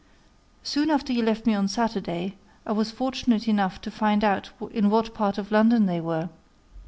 [0.63, 4.89] Soon after you left me on Saturday, I was fortunate enough to find out in
[4.89, 6.29] what part of London they were.